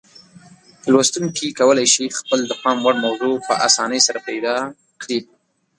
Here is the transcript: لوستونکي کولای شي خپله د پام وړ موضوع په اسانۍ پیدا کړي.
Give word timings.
لوستونکي 0.91 1.47
کولای 1.59 1.87
شي 1.93 2.05
خپله 2.19 2.43
د 2.47 2.53
پام 2.61 2.77
وړ 2.83 2.95
موضوع 3.05 3.35
په 3.47 3.53
اسانۍ 3.67 3.99
پیدا 4.27 4.55
کړي. 5.01 5.19